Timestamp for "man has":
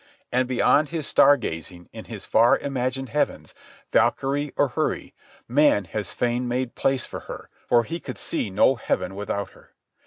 5.47-6.11